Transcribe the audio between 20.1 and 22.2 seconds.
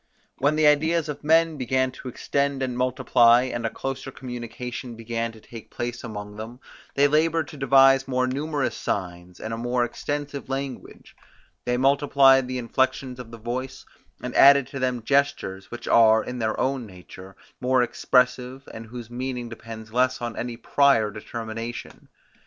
on any prior determination.